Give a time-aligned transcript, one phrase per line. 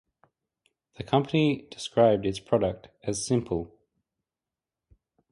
[0.95, 3.77] The company described its product as Simple.